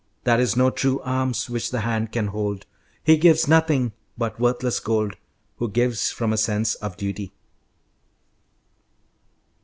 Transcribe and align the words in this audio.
That 0.23 0.39
is 0.39 0.57
no 0.57 0.71
true 0.71 0.99
alms 1.01 1.47
which 1.47 1.69
the 1.69 1.81
hand 1.81 2.11
can 2.11 2.29
hold. 2.29 2.65
He 3.03 3.17
gives 3.17 3.47
nothing 3.47 3.91
but 4.17 4.39
worthless 4.39 4.79
gold 4.79 5.15
Who 5.57 5.69
gives 5.69 6.09
from 6.09 6.33
a 6.33 6.37
sense 6.37 6.73
of 6.73 6.97
duty." 6.97 7.33